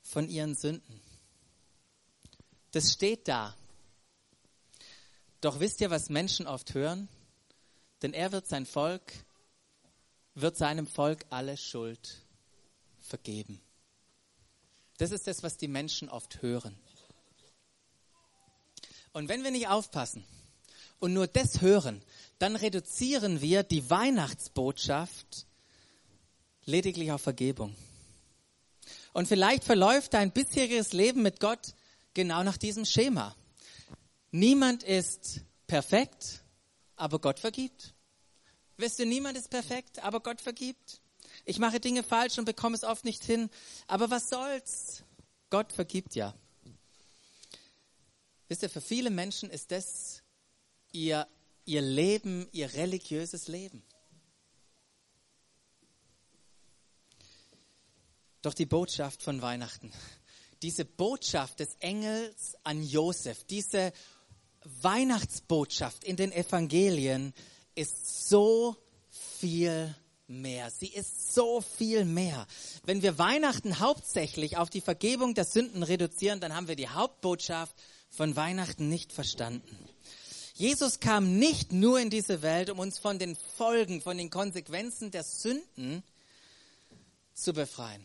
von 0.00 0.26
ihren 0.30 0.54
Sünden. 0.54 1.02
Das 2.70 2.94
steht 2.94 3.28
da. 3.28 3.54
Doch 5.42 5.60
wisst 5.60 5.82
ihr, 5.82 5.90
was 5.90 6.08
Menschen 6.08 6.46
oft 6.46 6.72
hören? 6.72 7.10
Denn 8.00 8.14
er 8.14 8.32
wird 8.32 8.46
sein 8.46 8.64
Volk, 8.64 9.12
wird 10.34 10.56
seinem 10.56 10.86
Volk 10.86 11.26
alle 11.28 11.58
Schuld 11.58 12.24
vergeben. 13.00 13.60
Das 14.96 15.10
ist 15.10 15.26
das, 15.26 15.42
was 15.42 15.58
die 15.58 15.68
Menschen 15.68 16.08
oft 16.08 16.40
hören. 16.40 16.74
Und 19.14 19.28
wenn 19.28 19.44
wir 19.44 19.52
nicht 19.52 19.68
aufpassen 19.68 20.24
und 20.98 21.14
nur 21.14 21.28
das 21.28 21.60
hören, 21.60 22.02
dann 22.40 22.56
reduzieren 22.56 23.40
wir 23.40 23.62
die 23.62 23.88
Weihnachtsbotschaft 23.88 25.46
lediglich 26.64 27.12
auf 27.12 27.22
Vergebung. 27.22 27.76
Und 29.12 29.28
vielleicht 29.28 29.62
verläuft 29.62 30.14
dein 30.14 30.32
bisheriges 30.32 30.92
Leben 30.92 31.22
mit 31.22 31.38
Gott 31.38 31.74
genau 32.12 32.42
nach 32.42 32.56
diesem 32.56 32.84
Schema. 32.84 33.36
Niemand 34.32 34.82
ist 34.82 35.42
perfekt, 35.68 36.42
aber 36.96 37.20
Gott 37.20 37.38
vergibt. 37.38 37.94
Wisst 38.76 38.98
ihr, 38.98 39.06
niemand 39.06 39.38
ist 39.38 39.48
perfekt, 39.48 40.02
aber 40.02 40.18
Gott 40.18 40.40
vergibt. 40.40 41.00
Ich 41.44 41.60
mache 41.60 41.78
Dinge 41.78 42.02
falsch 42.02 42.36
und 42.38 42.46
bekomme 42.46 42.76
es 42.76 42.82
oft 42.82 43.04
nicht 43.04 43.22
hin, 43.22 43.48
aber 43.86 44.10
was 44.10 44.28
soll's? 44.28 45.04
Gott 45.50 45.72
vergibt 45.72 46.16
ja. 46.16 46.34
Wisst 48.54 48.62
ihr, 48.62 48.70
für 48.70 48.80
viele 48.80 49.10
Menschen 49.10 49.50
ist 49.50 49.72
das 49.72 50.22
ihr, 50.92 51.26
ihr 51.64 51.82
Leben, 51.82 52.46
ihr 52.52 52.72
religiöses 52.72 53.48
Leben. 53.48 53.82
Doch 58.42 58.54
die 58.54 58.66
Botschaft 58.66 59.24
von 59.24 59.42
Weihnachten, 59.42 59.92
diese 60.62 60.84
Botschaft 60.84 61.58
des 61.58 61.74
Engels 61.80 62.56
an 62.62 62.80
Josef, 62.84 63.42
diese 63.42 63.92
Weihnachtsbotschaft 64.62 66.04
in 66.04 66.14
den 66.14 66.30
Evangelien 66.30 67.34
ist 67.74 68.28
so 68.28 68.76
viel 69.10 69.96
mehr. 70.26 70.70
Sie 70.70 70.88
ist 70.88 71.34
so 71.34 71.60
viel 71.60 72.04
mehr. 72.04 72.46
Wenn 72.84 73.02
wir 73.02 73.18
Weihnachten 73.18 73.78
hauptsächlich 73.80 74.56
auf 74.56 74.70
die 74.70 74.80
Vergebung 74.80 75.34
der 75.34 75.44
Sünden 75.44 75.82
reduzieren, 75.82 76.40
dann 76.40 76.54
haben 76.54 76.68
wir 76.68 76.76
die 76.76 76.88
Hauptbotschaft 76.88 77.74
von 78.10 78.36
Weihnachten 78.36 78.88
nicht 78.88 79.12
verstanden. 79.12 79.78
Jesus 80.54 81.00
kam 81.00 81.38
nicht 81.38 81.72
nur 81.72 81.98
in 81.98 82.10
diese 82.10 82.40
Welt, 82.42 82.70
um 82.70 82.78
uns 82.78 82.98
von 82.98 83.18
den 83.18 83.36
Folgen, 83.56 84.00
von 84.00 84.16
den 84.16 84.30
Konsequenzen 84.30 85.10
der 85.10 85.24
Sünden 85.24 86.04
zu 87.34 87.52
befreien. 87.52 88.04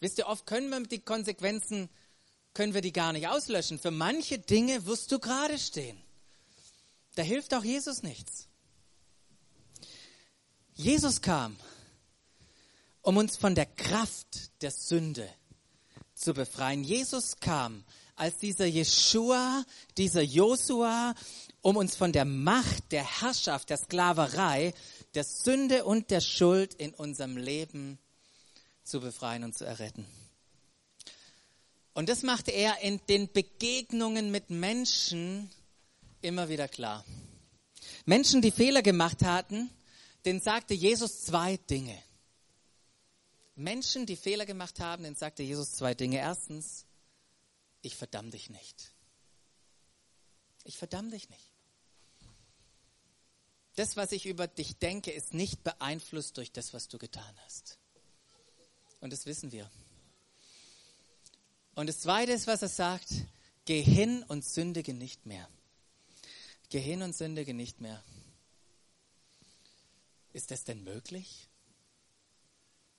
Wisst 0.00 0.18
ihr, 0.18 0.26
oft 0.26 0.46
können 0.46 0.70
wir 0.70 0.80
die 0.80 1.00
Konsequenzen, 1.00 1.90
können 2.54 2.74
wir 2.74 2.80
die 2.80 2.92
gar 2.92 3.12
nicht 3.12 3.28
auslöschen. 3.28 3.78
Für 3.78 3.90
manche 3.90 4.38
Dinge 4.38 4.86
wirst 4.86 5.12
du 5.12 5.18
gerade 5.18 5.58
stehen. 5.58 6.00
Da 7.16 7.22
hilft 7.22 7.52
auch 7.54 7.64
Jesus 7.64 8.02
nichts. 8.02 8.48
Jesus 10.76 11.22
kam, 11.22 11.56
um 13.00 13.16
uns 13.16 13.38
von 13.38 13.54
der 13.54 13.64
Kraft 13.64 14.62
der 14.62 14.70
Sünde 14.70 15.26
zu 16.14 16.34
befreien. 16.34 16.84
Jesus 16.84 17.40
kam, 17.40 17.82
als 18.14 18.36
dieser 18.38 18.66
Jeshua, 18.66 19.64
dieser 19.96 20.20
Josua, 20.20 21.14
um 21.62 21.76
uns 21.76 21.96
von 21.96 22.12
der 22.12 22.26
Macht, 22.26 22.92
der 22.92 23.22
Herrschaft, 23.22 23.70
der 23.70 23.78
Sklaverei, 23.78 24.74
der 25.14 25.24
Sünde 25.24 25.86
und 25.86 26.10
der 26.10 26.20
Schuld 26.20 26.74
in 26.74 26.92
unserem 26.92 27.38
Leben 27.38 27.98
zu 28.84 29.00
befreien 29.00 29.44
und 29.44 29.56
zu 29.56 29.64
erretten. 29.64 30.06
Und 31.94 32.10
das 32.10 32.22
machte 32.22 32.50
er 32.50 32.80
in 32.82 33.00
den 33.08 33.32
Begegnungen 33.32 34.30
mit 34.30 34.50
Menschen 34.50 35.50
immer 36.20 36.50
wieder 36.50 36.68
klar. 36.68 37.02
Menschen, 38.04 38.42
die 38.42 38.50
Fehler 38.50 38.82
gemacht 38.82 39.24
hatten, 39.24 39.70
denen 40.24 40.40
sagte 40.40 40.74
Jesus 40.74 41.24
zwei 41.24 41.56
Dinge. 41.56 42.00
Menschen, 43.54 44.06
die 44.06 44.16
Fehler 44.16 44.46
gemacht 44.46 44.80
haben, 44.80 45.02
denen 45.02 45.16
sagte 45.16 45.42
Jesus 45.42 45.72
zwei 45.72 45.94
Dinge. 45.94 46.18
Erstens, 46.18 46.84
ich 47.82 47.96
verdamme 47.96 48.30
dich 48.30 48.50
nicht. 48.50 48.92
Ich 50.64 50.76
verdamme 50.76 51.10
dich 51.10 51.30
nicht. 51.30 51.50
Das, 53.76 53.96
was 53.96 54.12
ich 54.12 54.26
über 54.26 54.46
dich 54.48 54.78
denke, 54.78 55.10
ist 55.10 55.34
nicht 55.34 55.62
beeinflusst 55.62 56.36
durch 56.38 56.50
das, 56.50 56.72
was 56.72 56.88
du 56.88 56.98
getan 56.98 57.34
hast. 57.44 57.78
Und 59.00 59.12
das 59.12 59.26
wissen 59.26 59.52
wir. 59.52 59.70
Und 61.74 61.88
das 61.88 62.00
Zweite 62.00 62.32
ist, 62.32 62.46
was 62.46 62.62
er 62.62 62.68
sagt, 62.68 63.08
geh 63.66 63.82
hin 63.82 64.24
und 64.28 64.44
sündige 64.44 64.94
nicht 64.94 65.26
mehr. 65.26 65.48
Geh 66.70 66.80
hin 66.80 67.02
und 67.02 67.14
sündige 67.14 67.52
nicht 67.52 67.80
mehr. 67.80 68.02
Ist 70.36 70.50
das 70.50 70.64
denn 70.64 70.84
möglich? 70.84 71.48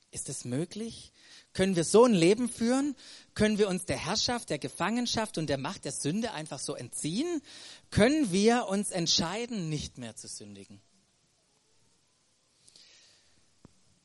Ist 0.09 0.27
es 0.27 0.43
möglich? 0.43 1.11
Können 1.53 1.75
wir 1.75 1.83
so 1.83 2.03
ein 2.03 2.15
Leben 2.15 2.49
führen? 2.49 2.95
Können 3.35 3.59
wir 3.59 3.67
uns 3.67 3.85
der 3.85 4.03
Herrschaft, 4.03 4.49
der 4.49 4.57
Gefangenschaft 4.57 5.37
und 5.37 5.45
der 5.45 5.59
Macht 5.59 5.85
der 5.85 5.91
Sünde 5.91 6.31
einfach 6.31 6.57
so 6.57 6.73
entziehen? 6.73 7.43
Können 7.91 8.31
wir 8.31 8.65
uns 8.69 8.89
entscheiden, 8.89 9.69
nicht 9.69 9.99
mehr 9.99 10.15
zu 10.15 10.27
sündigen? 10.27 10.81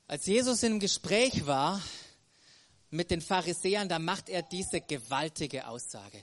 Als 0.08 0.26
Jesus 0.26 0.62
im 0.62 0.78
Gespräch 0.78 1.46
war 1.46 1.80
mit 2.90 3.10
den 3.10 3.22
Pharisäern, 3.22 3.88
da 3.88 3.98
macht 3.98 4.28
er 4.28 4.42
diese 4.42 4.82
gewaltige 4.82 5.68
Aussage. 5.68 6.22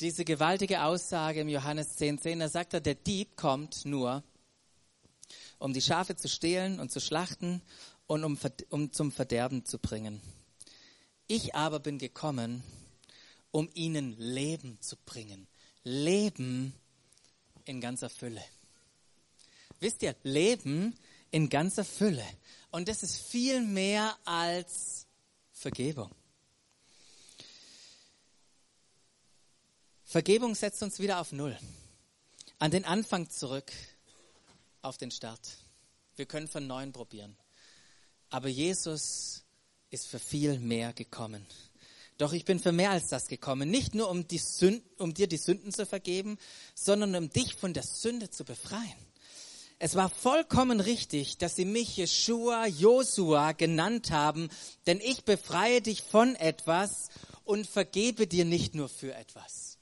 Diese 0.00 0.24
gewaltige 0.24 0.82
Aussage 0.82 1.42
im 1.42 1.48
Johannes 1.48 1.94
10, 1.94 2.18
10, 2.18 2.40
da 2.40 2.48
sagt 2.48 2.74
er, 2.74 2.80
der 2.80 2.96
Dieb 2.96 3.36
kommt 3.36 3.84
nur, 3.84 4.24
um 5.58 5.72
die 5.72 5.82
Schafe 5.82 6.16
zu 6.16 6.28
stehlen 6.28 6.80
und 6.80 6.90
zu 6.90 7.00
schlachten 7.00 7.62
und 8.06 8.24
um, 8.24 8.38
um 8.70 8.92
zum 8.92 9.12
Verderben 9.12 9.64
zu 9.64 9.78
bringen. 9.78 10.20
Ich 11.26 11.54
aber 11.54 11.80
bin 11.80 11.98
gekommen, 11.98 12.62
um 13.50 13.68
ihnen 13.74 14.16
Leben 14.18 14.80
zu 14.80 14.96
bringen. 14.96 15.46
Leben 15.84 16.74
in 17.64 17.80
ganzer 17.80 18.08
Fülle. 18.08 18.42
Wisst 19.80 20.02
ihr, 20.02 20.16
Leben 20.22 20.96
in 21.30 21.48
ganzer 21.48 21.84
Fülle. 21.84 22.24
Und 22.70 22.88
das 22.88 23.02
ist 23.02 23.16
viel 23.16 23.60
mehr 23.62 24.16
als 24.24 25.06
Vergebung. 25.52 26.10
Vergebung 30.04 30.54
setzt 30.54 30.82
uns 30.82 30.98
wieder 30.98 31.20
auf 31.20 31.32
Null. 31.32 31.58
An 32.58 32.70
den 32.70 32.86
Anfang 32.86 33.28
zurück, 33.28 33.70
auf 34.82 34.96
den 34.96 35.10
Start. 35.10 35.40
Wir 36.16 36.26
können 36.26 36.48
von 36.48 36.66
neuem 36.66 36.92
probieren. 36.92 37.36
Aber 38.30 38.48
Jesus 38.48 39.44
ist 39.90 40.06
für 40.06 40.18
viel 40.18 40.58
mehr 40.58 40.92
gekommen. 40.92 41.46
Doch 42.18 42.32
ich 42.32 42.44
bin 42.44 42.58
für 42.58 42.72
mehr 42.72 42.90
als 42.90 43.08
das 43.08 43.28
gekommen. 43.28 43.70
Nicht 43.70 43.94
nur 43.94 44.10
um, 44.10 44.26
die 44.26 44.38
Sünden, 44.38 44.84
um 44.98 45.14
dir 45.14 45.28
die 45.28 45.36
Sünden 45.36 45.72
zu 45.72 45.86
vergeben, 45.86 46.36
sondern 46.74 47.14
um 47.14 47.30
dich 47.30 47.54
von 47.54 47.72
der 47.72 47.84
Sünde 47.84 48.28
zu 48.28 48.44
befreien. 48.44 49.08
Es 49.78 49.94
war 49.94 50.10
vollkommen 50.10 50.80
richtig, 50.80 51.38
dass 51.38 51.54
sie 51.54 51.64
mich 51.64 51.96
Jeshua, 51.96 52.66
Josua 52.66 53.52
genannt 53.52 54.10
haben, 54.10 54.50
denn 54.86 55.00
ich 55.00 55.24
befreie 55.24 55.80
dich 55.80 56.02
von 56.02 56.34
etwas 56.34 57.10
und 57.44 57.68
vergebe 57.68 58.26
dir 58.26 58.44
nicht 58.44 58.74
nur 58.74 58.88
für 58.88 59.14
etwas. 59.14 59.78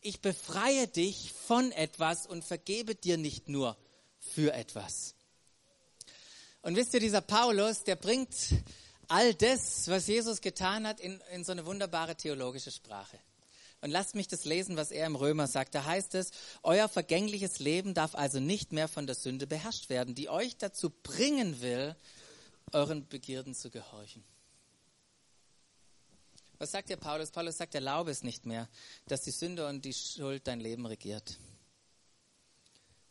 Ich 0.00 0.20
befreie 0.20 0.88
dich 0.88 1.32
von 1.32 1.70
etwas 1.70 2.26
und 2.26 2.44
vergebe 2.44 2.96
dir 2.96 3.18
nicht 3.18 3.48
nur 3.48 3.76
für 4.36 4.52
etwas. 4.52 5.14
Und 6.60 6.76
wisst 6.76 6.92
ihr, 6.92 7.00
dieser 7.00 7.22
Paulus, 7.22 7.84
der 7.84 7.96
bringt 7.96 8.34
all 9.08 9.32
das, 9.32 9.88
was 9.88 10.06
Jesus 10.08 10.42
getan 10.42 10.86
hat, 10.86 11.00
in, 11.00 11.22
in 11.32 11.42
so 11.42 11.52
eine 11.52 11.64
wunderbare 11.64 12.16
theologische 12.16 12.70
Sprache. 12.70 13.18
Und 13.80 13.90
lasst 13.90 14.14
mich 14.14 14.28
das 14.28 14.44
lesen, 14.44 14.76
was 14.76 14.90
er 14.90 15.06
im 15.06 15.16
Römer 15.16 15.46
sagt. 15.46 15.74
Da 15.74 15.86
heißt 15.86 16.14
es, 16.16 16.32
euer 16.62 16.86
vergängliches 16.86 17.60
Leben 17.60 17.94
darf 17.94 18.14
also 18.14 18.38
nicht 18.38 18.72
mehr 18.72 18.88
von 18.88 19.06
der 19.06 19.14
Sünde 19.14 19.46
beherrscht 19.46 19.88
werden, 19.88 20.14
die 20.14 20.28
euch 20.28 20.58
dazu 20.58 20.90
bringen 20.90 21.62
will, 21.62 21.96
euren 22.72 23.08
Begierden 23.08 23.54
zu 23.54 23.70
gehorchen. 23.70 24.22
Was 26.58 26.72
sagt 26.72 26.90
der 26.90 26.96
Paulus? 26.96 27.30
Paulus 27.30 27.56
sagt, 27.56 27.74
erlaube 27.74 28.10
es 28.10 28.22
nicht 28.22 28.44
mehr, 28.44 28.68
dass 29.06 29.22
die 29.22 29.30
Sünde 29.30 29.66
und 29.66 29.86
die 29.86 29.94
Schuld 29.94 30.46
dein 30.46 30.60
Leben 30.60 30.84
regiert. 30.84 31.38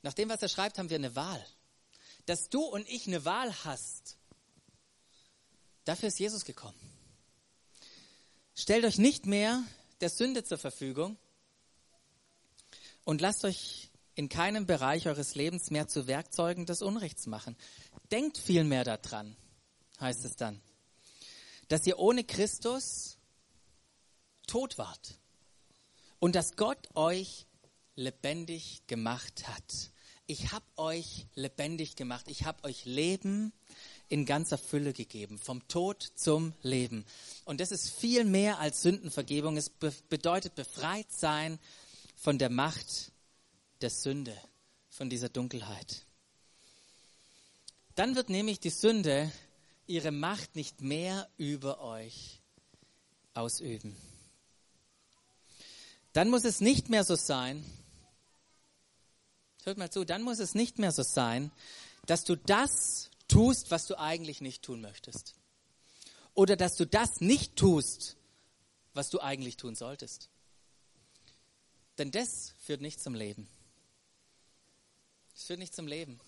Nach 0.06 0.14
dem, 0.14 0.30
was 0.30 0.40
er 0.44 0.50
schreibt, 0.50 0.78
haben 0.78 0.92
wir 0.92 0.98
eine 0.98 1.16
Wahl. 1.16 1.44
Dass 2.28 2.48
du 2.50 2.62
und 2.62 2.88
ich 2.88 3.08
eine 3.08 3.26
Wahl 3.26 3.52
hast, 3.66 4.18
dafür 5.84 6.10
ist 6.10 6.20
Jesus 6.20 6.46
gekommen. 6.46 6.80
Stellt 8.54 8.86
euch 8.86 9.00
nicht 9.00 9.26
mehr 9.26 9.64
der 10.02 10.12
Sünde 10.12 10.44
zur 10.44 10.60
Verfügung 10.60 11.18
und 13.04 13.20
lasst 13.20 13.46
euch 13.46 13.90
in 14.14 14.30
keinem 14.30 14.68
Bereich 14.68 15.08
eures 15.08 15.34
Lebens 15.34 15.72
mehr 15.72 15.88
zu 15.88 16.06
Werkzeugen 16.06 16.68
des 16.68 16.84
Unrechts 16.84 17.26
machen. 17.26 17.58
Denkt 18.12 18.38
vielmehr 18.38 18.84
daran, 18.84 19.36
heißt 20.00 20.24
es 20.24 20.36
dann, 20.36 20.62
dass 21.68 21.88
ihr 21.88 21.98
ohne 21.98 22.24
Christus 22.24 23.18
tot 24.46 24.78
wart 24.78 25.18
und 26.20 26.36
dass 26.36 26.56
Gott 26.58 26.96
euch 26.96 27.48
lebendig 27.96 28.84
gemacht 28.86 29.48
hat. 29.48 29.95
Ich 30.28 30.52
habe 30.52 30.66
euch 30.78 31.28
lebendig 31.36 31.96
gemacht. 31.96 32.26
Ich 32.28 32.46
habe 32.46 32.64
euch 32.64 32.86
Leben 32.86 33.54
in 34.10 34.26
ganzer 34.26 34.58
Fülle 34.58 34.92
gegeben, 34.92 35.38
vom 35.38 35.68
Tod 35.68 36.02
zum 36.16 36.54
Leben. 36.64 37.06
Und 37.44 37.60
das 37.62 37.72
ist 37.72 37.92
viel 37.92 38.24
mehr 38.24 38.60
als 38.60 38.82
Sündenvergebung. 38.82 39.56
Es 39.56 39.70
be 39.70 39.94
bedeutet 40.10 40.56
befreit 40.56 41.12
sein 41.12 41.60
von 42.16 42.40
der 42.40 42.50
Macht 42.50 43.12
der 43.82 43.92
Sünde, 43.92 44.36
von 44.90 45.10
dieser 45.10 45.30
Dunkelheit. 45.30 46.06
Dann 47.94 48.16
wird 48.16 48.30
nämlich 48.30 48.60
die 48.60 48.72
Sünde 48.72 49.32
ihre 49.86 50.12
Macht 50.12 50.56
nicht 50.56 50.82
mehr 50.82 51.30
über 51.38 51.82
euch 51.82 52.42
ausüben. 53.36 53.96
Dann 56.14 56.30
muss 56.30 56.46
es 56.46 56.62
nicht 56.62 56.90
mehr 56.90 57.04
so 57.04 57.16
sein, 57.16 57.64
hört 59.66 59.78
mal 59.78 59.90
zu, 59.90 60.06
dann 60.06 60.22
muss 60.22 60.40
es 60.40 60.56
nicht 60.56 60.80
mehr 60.80 60.92
so 60.92 61.04
sein, 61.04 61.52
dass 62.06 62.24
du 62.24 62.36
das 62.36 63.10
tust, 63.28 63.72
was 63.72 63.88
du 63.88 63.98
eigentlich 63.98 64.42
nicht 64.42 64.64
tun 64.64 64.82
möchtest. 64.82 65.36
Oder 66.34 66.56
dass 66.56 66.76
du 66.76 66.86
das 66.86 67.22
nicht 67.22 67.56
tust, 67.56 68.18
was 68.94 69.10
du 69.10 69.20
eigentlich 69.20 69.58
tun 69.58 69.76
solltest. 69.76 70.30
Denn 71.98 72.12
das 72.12 72.54
führt 72.60 72.82
nicht 72.82 73.02
zum 73.02 73.16
Leben. 73.16 73.48
Es 75.36 75.46
führt 75.46 75.60
nicht 75.60 75.74
zum 75.74 75.88
Leben. 75.88 76.20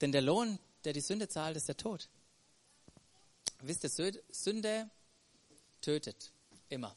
Denn 0.00 0.12
der 0.12 0.22
Lohn, 0.22 0.58
der 0.84 0.92
die 0.92 1.00
Sünde 1.00 1.28
zahlt, 1.28 1.56
ist 1.56 1.68
der 1.68 1.76
Tod. 1.76 2.08
Wisst 3.60 3.84
ihr, 3.84 4.22
Sünde 4.30 4.88
tötet 5.80 6.32
immer. 6.68 6.96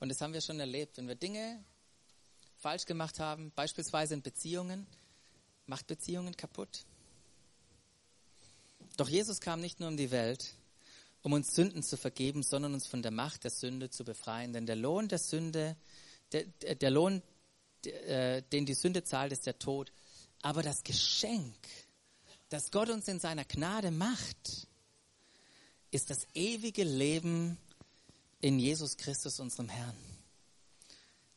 Und 0.00 0.08
das 0.08 0.20
haben 0.20 0.32
wir 0.32 0.40
schon 0.40 0.60
erlebt. 0.60 0.96
Wenn 0.96 1.08
wir 1.08 1.14
Dinge 1.14 1.64
falsch 2.62 2.86
gemacht 2.86 3.18
haben, 3.18 3.50
beispielsweise 3.56 4.14
in 4.14 4.22
Beziehungen, 4.22 4.86
macht 5.66 5.88
Beziehungen 5.88 6.36
kaputt. 6.36 6.84
Doch 8.96 9.08
Jesus 9.08 9.40
kam 9.40 9.60
nicht 9.60 9.80
nur 9.80 9.88
um 9.88 9.96
die 9.96 10.12
Welt, 10.12 10.54
um 11.22 11.32
uns 11.32 11.54
Sünden 11.54 11.82
zu 11.82 11.96
vergeben, 11.96 12.42
sondern 12.42 12.74
uns 12.74 12.86
von 12.86 13.02
der 13.02 13.10
Macht 13.10 13.42
der 13.44 13.50
Sünde 13.50 13.90
zu 13.90 14.04
befreien. 14.04 14.52
Denn 14.52 14.66
der 14.66 14.76
Lohn 14.76 15.08
der 15.08 15.18
Sünde, 15.18 15.76
der, 16.30 16.44
der 16.76 16.90
Lohn, 16.90 17.22
äh, 17.84 18.42
den 18.42 18.64
die 18.64 18.74
Sünde 18.74 19.02
zahlt, 19.02 19.32
ist 19.32 19.46
der 19.46 19.58
Tod. 19.58 19.92
Aber 20.42 20.62
das 20.62 20.84
Geschenk, 20.84 21.56
das 22.48 22.70
Gott 22.70 22.90
uns 22.90 23.08
in 23.08 23.18
seiner 23.18 23.44
Gnade 23.44 23.90
macht, 23.90 24.68
ist 25.90 26.10
das 26.10 26.26
ewige 26.34 26.84
Leben 26.84 27.58
in 28.40 28.58
Jesus 28.58 28.96
Christus, 28.96 29.40
unserem 29.40 29.68
Herrn. 29.68 30.11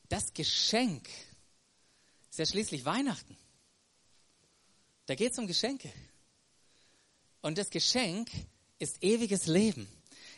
Das 0.10 0.34
Geschenk 0.34 1.10
ist 2.30 2.40
ja 2.40 2.46
schließlich 2.46 2.86
Weihnachten. 2.86 3.38
Da 5.06 5.16
geht 5.16 5.32
es 5.32 5.40
um 5.40 5.48
Geschenke. 5.48 5.92
Und 7.42 7.58
das 7.58 7.70
Geschenk 7.70 8.30
ist 8.80 9.04
ewiges 9.04 9.48
Leben. 9.48 9.88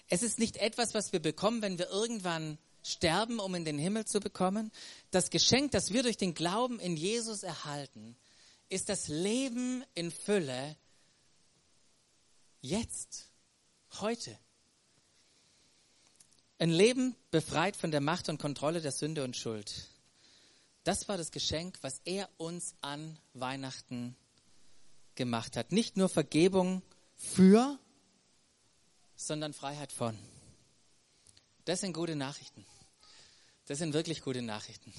Es 0.09 0.23
ist 0.23 0.39
nicht 0.39 0.57
etwas, 0.57 0.93
was 0.93 1.11
wir 1.11 1.21
bekommen, 1.21 1.61
wenn 1.61 1.77
wir 1.77 1.89
irgendwann 1.89 2.57
sterben, 2.83 3.39
um 3.39 3.55
in 3.55 3.65
den 3.65 3.77
Himmel 3.77 4.05
zu 4.05 4.19
bekommen. 4.19 4.71
Das 5.11 5.29
Geschenk, 5.29 5.71
das 5.71 5.91
wir 5.91 6.03
durch 6.03 6.17
den 6.17 6.33
Glauben 6.33 6.79
in 6.79 6.95
Jesus 6.95 7.43
erhalten, 7.43 8.15
ist 8.69 8.89
das 8.89 9.07
Leben 9.07 9.83
in 9.93 10.11
Fülle 10.11 10.77
jetzt, 12.61 13.29
heute. 13.99 14.37
Ein 16.59 16.71
Leben 16.71 17.15
befreit 17.29 17.75
von 17.75 17.91
der 17.91 18.01
Macht 18.01 18.29
und 18.29 18.39
Kontrolle 18.39 18.81
der 18.81 18.91
Sünde 18.91 19.23
und 19.23 19.37
Schuld. 19.37 19.89
Das 20.83 21.07
war 21.07 21.17
das 21.17 21.31
Geschenk, 21.31 21.77
was 21.81 22.01
er 22.03 22.29
uns 22.37 22.75
an 22.81 23.19
Weihnachten 23.33 24.15
gemacht 25.13 25.55
hat. 25.55 25.71
Nicht 25.71 25.97
nur 25.97 26.09
Vergebung 26.09 26.81
für, 27.15 27.77
sondern 29.15 29.53
Freiheit 29.53 29.91
von. 29.91 30.17
Das 31.65 31.81
sind 31.81 31.93
gute 31.93 32.15
Nachrichten. 32.15 32.65
Das 33.65 33.79
sind 33.79 33.93
wirklich 33.93 34.21
gute 34.21 34.41
Nachrichten. 34.41 34.93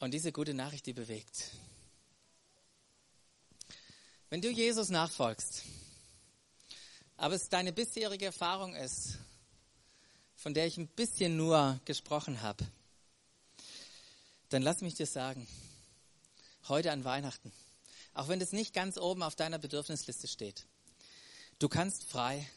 Und 0.00 0.12
diese 0.12 0.32
gute 0.32 0.52
Nachricht, 0.52 0.84
die 0.86 0.92
bewegt. 0.92 1.50
Wenn 4.28 4.42
du 4.42 4.50
Jesus 4.50 4.90
nachfolgst, 4.90 5.62
aber 7.16 7.34
es 7.34 7.48
deine 7.48 7.72
bisherige 7.72 8.26
Erfahrung 8.26 8.74
ist, 8.74 9.18
von 10.38 10.54
der 10.54 10.66
ich 10.66 10.78
ein 10.78 10.86
bisschen 10.86 11.36
nur 11.36 11.78
gesprochen 11.84 12.42
habe, 12.42 12.64
dann 14.50 14.62
lass 14.62 14.80
mich 14.80 14.94
dir 14.94 15.06
sagen, 15.06 15.46
heute 16.68 16.92
an 16.92 17.04
Weihnachten, 17.04 17.52
auch 18.14 18.28
wenn 18.28 18.40
es 18.40 18.52
nicht 18.52 18.72
ganz 18.72 18.96
oben 18.96 19.22
auf 19.22 19.34
deiner 19.34 19.58
Bedürfnisliste 19.58 20.28
steht. 20.28 20.64
Du 21.58 21.68
kannst 21.68 22.04
frei 22.04 22.48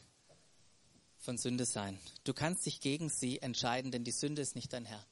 von 1.17 1.39
Sünde 1.39 1.65
sein. 1.65 1.99
Du 2.23 2.33
kannst 2.33 2.67
dich 2.67 2.81
gegen 2.81 3.09
sie 3.09 3.41
entscheiden, 3.41 3.91
denn 3.91 4.03
die 4.03 4.11
Sünde 4.11 4.43
ist 4.43 4.55
nicht 4.55 4.71
dein 4.73 4.85
Herr. 4.85 5.03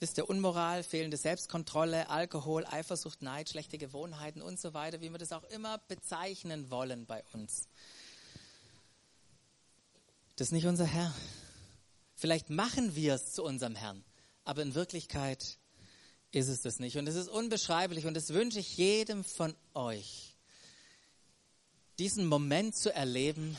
Wisst 0.00 0.18
ihr, 0.18 0.28
Unmoral, 0.28 0.82
fehlende 0.82 1.16
Selbstkontrolle, 1.16 2.10
Alkohol, 2.10 2.66
Eifersucht, 2.66 3.22
Neid, 3.22 3.48
schlechte 3.48 3.78
Gewohnheiten 3.78 4.42
und 4.42 4.60
so 4.60 4.74
weiter, 4.74 5.00
wie 5.00 5.10
wir 5.10 5.18
das 5.18 5.32
auch 5.32 5.44
immer 5.44 5.78
bezeichnen 5.88 6.70
wollen 6.70 7.06
bei 7.06 7.24
uns. 7.32 7.68
Das 10.36 10.48
ist 10.48 10.52
nicht 10.52 10.66
unser 10.66 10.86
Herr. 10.86 11.14
Vielleicht 12.20 12.50
machen 12.50 12.94
wir 12.94 13.14
es 13.14 13.32
zu 13.32 13.42
unserem 13.42 13.74
Herrn, 13.74 14.04
aber 14.44 14.62
in 14.62 14.74
Wirklichkeit 14.76 15.58
ist 16.30 16.48
es 16.48 16.62
das 16.62 16.78
nicht. 16.78 16.96
Und 16.96 17.08
es 17.08 17.16
ist 17.16 17.28
unbeschreiblich 17.28 18.06
und 18.06 18.14
das 18.14 18.32
wünsche 18.32 18.60
ich 18.60 18.76
jedem 18.76 19.24
von 19.24 19.56
euch, 19.74 20.36
diesen 21.98 22.26
Moment 22.26 22.76
zu 22.76 22.94
erleben, 22.94 23.56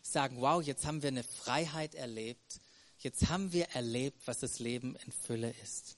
sagen, 0.00 0.40
wow, 0.40 0.62
jetzt 0.62 0.86
haben 0.86 1.02
wir 1.02 1.08
eine 1.08 1.24
Freiheit 1.24 1.94
erlebt 1.94 2.60
Jetzt 3.00 3.28
haben 3.28 3.52
wir 3.52 3.68
erlebt, 3.70 4.26
was 4.26 4.40
das 4.40 4.58
Leben 4.58 4.96
in 4.96 5.12
Fülle 5.12 5.54
ist. 5.62 5.96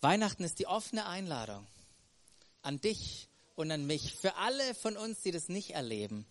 Weihnachten 0.00 0.42
ist 0.42 0.58
die 0.58 0.66
offene 0.66 1.06
Einladung 1.06 1.66
an 2.62 2.80
dich 2.80 3.28
und 3.54 3.70
an 3.70 3.86
mich, 3.86 4.14
für 4.14 4.34
alle 4.36 4.74
von 4.74 4.96
uns, 4.96 5.22
die 5.22 5.30
das 5.30 5.48
nicht 5.48 5.70
erleben, 5.70 6.26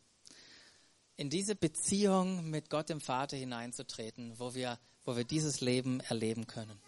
in 1.17 1.31
diese 1.31 1.55
Beziehung 1.55 2.49
mit 2.49 2.69
Gott 2.69 2.89
dem 2.89 3.01
Vater 3.01 3.35
hineinzutreten, 3.35 4.39
wo 4.39 4.53
wir, 4.53 4.79
wo 5.03 5.17
wir 5.17 5.23
dieses 5.23 5.61
Leben 5.61 5.99
erleben 6.01 6.45
können. 6.45 6.79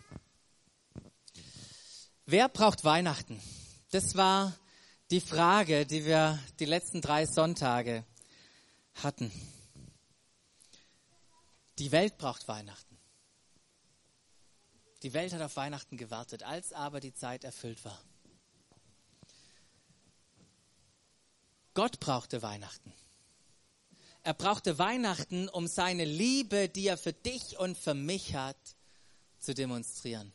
Wer 2.26 2.48
braucht 2.48 2.84
Weihnachten? 2.84 3.42
Das 3.90 4.16
war 4.16 4.56
die 5.10 5.20
Frage, 5.20 5.88
die 5.88 6.06
wir 6.06 6.38
die 6.60 6.66
letzten 6.66 7.02
drei 7.02 7.26
Sonntage 7.26 8.06
hatten. 8.94 9.32
Die 11.80 11.92
Welt 11.92 12.20
braucht 12.20 12.48
Weihnachten. 12.48 12.98
Die 15.02 15.14
Welt 15.14 15.34
hat 15.34 15.42
auf 15.42 15.56
Weihnachten 15.56 15.98
gewartet, 15.98 16.44
als 16.44 16.72
aber 16.72 17.00
die 17.00 17.14
Zeit 17.14 17.44
erfüllt 17.44 17.84
war. 17.84 18.00
Gott 21.74 22.00
brauchte 22.00 22.44
Weihnachten. 22.44 22.94
Er 24.24 24.34
brauchte 24.34 24.78
Weihnachten, 24.78 25.50
um 25.50 25.68
seine 25.68 26.06
Liebe, 26.06 26.70
die 26.70 26.88
er 26.88 26.98
für 26.98 27.14
dich 27.14 27.58
und 27.58 27.78
für 27.78 27.94
mich 27.94 28.36
hat, 28.36 28.58
zu 29.40 29.54
demonstrieren. 29.54 30.32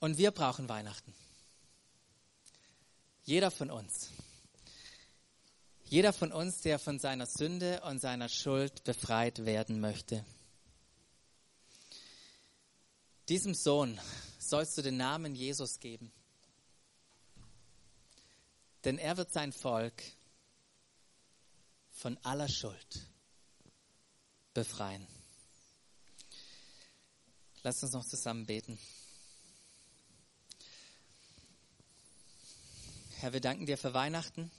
Und 0.00 0.18
wir 0.18 0.30
brauchen 0.32 0.68
Weihnachten. 0.68 1.14
Jeder 3.24 3.50
von 3.50 3.70
uns. 3.70 4.10
Jeder 5.84 6.12
von 6.12 6.32
uns, 6.32 6.60
der 6.62 6.78
von 6.78 6.98
seiner 6.98 7.26
Sünde 7.26 7.80
und 7.82 8.00
seiner 8.00 8.28
Schuld 8.28 8.84
befreit 8.84 9.44
werden 9.44 9.80
möchte. 9.80 10.24
Diesem 13.28 13.54
Sohn 13.54 14.00
sollst 14.38 14.76
du 14.76 14.82
den 14.82 14.96
Namen 14.96 15.34
Jesus 15.34 15.78
geben. 15.78 16.10
Denn 18.84 18.98
er 18.98 19.16
wird 19.16 19.32
sein 19.32 19.52
Volk 19.52 20.02
von 22.02 22.18
aller 22.24 22.48
Schuld 22.48 23.06
befreien. 24.54 25.06
Lass 27.62 27.80
uns 27.84 27.92
noch 27.92 28.04
zusammen 28.04 28.44
beten. 28.44 28.76
Herr, 33.18 33.32
wir 33.32 33.40
danken 33.40 33.66
dir 33.66 33.78
für 33.78 33.94
Weihnachten. 33.94 34.50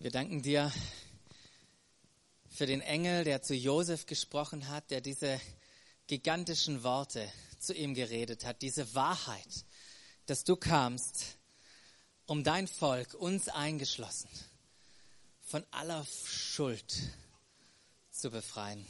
Wir 0.00 0.10
danken 0.10 0.42
dir 0.42 0.72
für 2.50 2.66
den 2.66 2.80
Engel, 2.80 3.22
der 3.22 3.40
zu 3.40 3.54
Josef 3.54 4.06
gesprochen 4.06 4.66
hat, 4.66 4.90
der 4.90 5.00
diese 5.00 5.40
gigantischen 6.08 6.82
Worte 6.82 7.30
zu 7.60 7.74
ihm 7.74 7.94
geredet 7.94 8.44
hat, 8.44 8.60
diese 8.60 8.92
Wahrheit, 8.96 9.64
dass 10.26 10.42
du 10.42 10.56
kamst, 10.56 11.38
um 12.26 12.42
dein 12.42 12.66
Volk, 12.66 13.14
uns 13.14 13.48
eingeschlossen, 13.48 14.28
von 15.54 15.64
aller 15.70 16.04
Schuld 16.04 17.00
zu 18.10 18.28
befreien. 18.28 18.84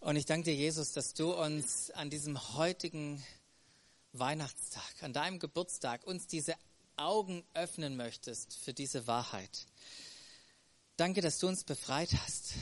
Und 0.00 0.16
ich 0.16 0.26
danke 0.26 0.46
dir, 0.46 0.56
Jesus, 0.56 0.90
dass 0.90 1.14
du 1.14 1.32
uns 1.32 1.92
an 1.92 2.10
diesem 2.10 2.56
heutigen 2.56 3.24
Weihnachtstag, 4.12 4.82
an 5.02 5.12
deinem 5.12 5.38
Geburtstag, 5.38 6.04
uns 6.08 6.26
diese 6.26 6.56
Augen 6.96 7.44
öffnen 7.54 7.96
möchtest 7.96 8.56
für 8.56 8.74
diese 8.74 9.06
Wahrheit. 9.06 9.68
Danke, 10.96 11.20
dass 11.20 11.38
du 11.38 11.46
uns 11.46 11.62
befreit 11.62 12.10
hast. 12.24 12.54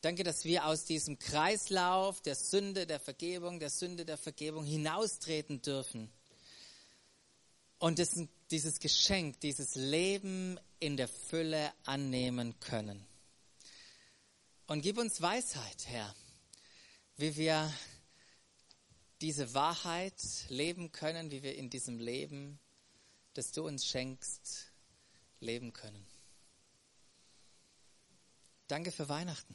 Danke, 0.00 0.24
dass 0.24 0.44
wir 0.44 0.66
aus 0.66 0.86
diesem 0.86 1.20
Kreislauf 1.20 2.20
der 2.20 2.34
Sünde, 2.34 2.84
der 2.84 2.98
Vergebung, 2.98 3.60
der 3.60 3.70
Sünde, 3.70 4.06
der 4.06 4.18
Vergebung 4.18 4.64
hinaustreten 4.64 5.62
dürfen. 5.62 6.10
Und 7.78 8.00
das, 8.00 8.16
dieses 8.50 8.78
Geschenk, 8.80 9.40
dieses 9.40 9.74
Leben 9.74 10.58
in 10.78 10.96
der 10.96 11.08
Fülle 11.08 11.72
annehmen 11.84 12.58
können. 12.60 13.04
Und 14.66 14.82
gib 14.82 14.98
uns 14.98 15.20
Weisheit, 15.20 15.86
Herr, 15.86 16.14
wie 17.16 17.36
wir 17.36 17.72
diese 19.20 19.54
Wahrheit 19.54 20.20
leben 20.48 20.92
können, 20.92 21.30
wie 21.30 21.42
wir 21.42 21.56
in 21.56 21.70
diesem 21.70 21.98
Leben 21.98 22.58
das 23.34 23.52
du 23.52 23.66
uns 23.66 23.86
schenkst, 23.86 24.72
leben 25.40 25.74
können. 25.74 26.06
Danke 28.66 28.90
für 28.90 29.08
Weihnachten. 29.10 29.54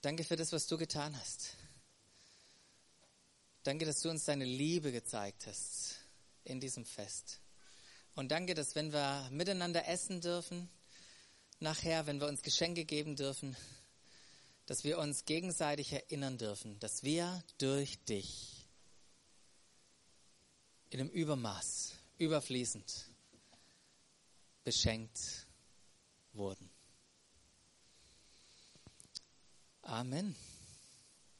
Danke 0.00 0.24
für 0.24 0.36
das, 0.36 0.50
was 0.52 0.66
du 0.66 0.78
getan 0.78 1.14
hast. 1.18 1.56
Danke, 3.64 3.84
dass 3.84 4.00
du 4.00 4.08
uns 4.08 4.24
deine 4.24 4.46
Liebe 4.46 4.92
gezeigt 4.92 5.46
hast 5.46 5.99
in 6.44 6.60
diesem 6.60 6.84
Fest. 6.84 7.40
Und 8.14 8.30
danke, 8.30 8.54
dass 8.54 8.74
wenn 8.74 8.92
wir 8.92 9.28
miteinander 9.30 9.86
essen 9.88 10.20
dürfen, 10.20 10.68
nachher, 11.58 12.06
wenn 12.06 12.20
wir 12.20 12.26
uns 12.26 12.42
Geschenke 12.42 12.84
geben 12.84 13.16
dürfen, 13.16 13.56
dass 14.66 14.84
wir 14.84 14.98
uns 14.98 15.24
gegenseitig 15.24 15.92
erinnern 15.92 16.38
dürfen, 16.38 16.78
dass 16.80 17.02
wir 17.02 17.42
durch 17.58 17.98
dich 18.04 18.68
in 20.90 21.00
einem 21.00 21.10
Übermaß, 21.10 21.94
überfließend 22.18 23.06
beschenkt 24.64 25.46
wurden. 26.32 26.68
Amen. 29.82 30.36